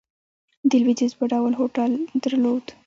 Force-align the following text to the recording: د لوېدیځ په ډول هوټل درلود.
د 0.69 0.71
لوېدیځ 0.83 1.13
په 1.19 1.25
ډول 1.31 1.53
هوټل 1.59 1.91
درلود. 2.23 2.65